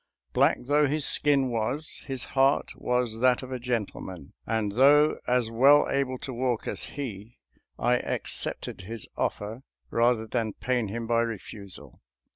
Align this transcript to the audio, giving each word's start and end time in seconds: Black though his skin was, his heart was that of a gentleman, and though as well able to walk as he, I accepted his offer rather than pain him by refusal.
Black 0.33 0.57
though 0.61 0.87
his 0.87 1.05
skin 1.05 1.49
was, 1.51 2.01
his 2.07 2.23
heart 2.33 2.71
was 2.75 3.19
that 3.19 3.43
of 3.43 3.51
a 3.51 3.59
gentleman, 3.59 4.33
and 4.47 4.71
though 4.71 5.19
as 5.27 5.51
well 5.51 5.87
able 5.91 6.17
to 6.17 6.33
walk 6.33 6.67
as 6.67 6.85
he, 6.97 7.37
I 7.77 7.97
accepted 7.97 8.81
his 8.81 9.07
offer 9.15 9.61
rather 9.91 10.25
than 10.25 10.53
pain 10.53 10.87
him 10.87 11.05
by 11.05 11.21
refusal. 11.21 12.01